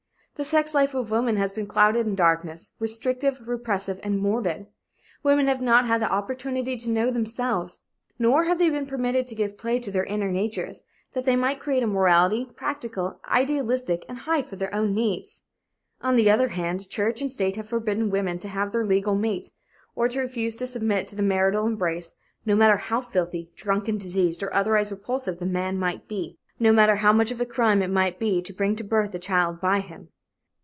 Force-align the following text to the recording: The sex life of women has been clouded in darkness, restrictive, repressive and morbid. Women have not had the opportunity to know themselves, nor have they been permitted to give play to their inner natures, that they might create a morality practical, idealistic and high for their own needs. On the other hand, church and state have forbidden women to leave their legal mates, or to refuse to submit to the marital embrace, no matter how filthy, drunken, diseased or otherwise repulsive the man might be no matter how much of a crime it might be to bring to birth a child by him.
The 0.35 0.43
sex 0.45 0.73
life 0.73 0.95
of 0.95 1.11
women 1.11 1.37
has 1.37 1.53
been 1.53 1.67
clouded 1.67 2.07
in 2.07 2.15
darkness, 2.15 2.71
restrictive, 2.79 3.47
repressive 3.47 3.99
and 4.01 4.17
morbid. 4.17 4.65
Women 5.21 5.45
have 5.45 5.61
not 5.61 5.85
had 5.85 6.01
the 6.01 6.11
opportunity 6.11 6.77
to 6.77 6.89
know 6.89 7.11
themselves, 7.11 7.77
nor 8.17 8.45
have 8.45 8.57
they 8.57 8.71
been 8.71 8.87
permitted 8.87 9.27
to 9.27 9.35
give 9.35 9.55
play 9.55 9.77
to 9.77 9.91
their 9.91 10.03
inner 10.03 10.31
natures, 10.31 10.81
that 11.13 11.25
they 11.25 11.35
might 11.35 11.59
create 11.59 11.83
a 11.83 11.85
morality 11.85 12.45
practical, 12.55 13.19
idealistic 13.29 14.03
and 14.09 14.17
high 14.17 14.41
for 14.41 14.55
their 14.55 14.73
own 14.73 14.95
needs. 14.95 15.43
On 16.01 16.15
the 16.15 16.31
other 16.31 16.47
hand, 16.47 16.89
church 16.89 17.21
and 17.21 17.31
state 17.31 17.55
have 17.55 17.69
forbidden 17.69 18.09
women 18.09 18.39
to 18.39 18.47
leave 18.47 18.71
their 18.71 18.83
legal 18.83 19.13
mates, 19.13 19.51
or 19.95 20.07
to 20.09 20.19
refuse 20.21 20.55
to 20.55 20.65
submit 20.65 21.07
to 21.09 21.15
the 21.15 21.21
marital 21.21 21.67
embrace, 21.67 22.15
no 22.47 22.55
matter 22.55 22.77
how 22.77 22.99
filthy, 22.99 23.51
drunken, 23.55 23.99
diseased 23.99 24.41
or 24.41 24.51
otherwise 24.55 24.91
repulsive 24.91 25.37
the 25.37 25.45
man 25.45 25.77
might 25.77 26.07
be 26.07 26.39
no 26.59 26.71
matter 26.71 26.95
how 26.95 27.13
much 27.13 27.29
of 27.29 27.39
a 27.41 27.45
crime 27.45 27.83
it 27.83 27.91
might 27.91 28.17
be 28.17 28.41
to 28.41 28.53
bring 28.55 28.75
to 28.75 28.83
birth 28.83 29.13
a 29.13 29.19
child 29.19 29.61
by 29.61 29.79
him. 29.79 30.09